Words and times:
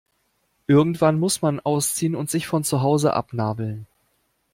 Irgendwann 0.65 1.19
muss 1.19 1.43
man 1.43 1.59
ausziehen 1.59 2.15
und 2.15 2.27
sich 2.27 2.47
von 2.47 2.63
zu 2.63 2.81
Hause 2.81 3.13
abnabeln. 3.13 3.85